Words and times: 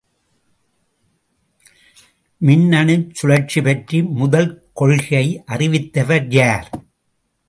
மின்னணுச் 2.41 3.13
சுழற்சி 3.13 3.61
பற்றி 3.61 4.03
முதல் 4.03 4.49
கொள்கையை 4.73 5.43
அறிவித்தவர் 5.47 6.27
யார்? 6.29 6.67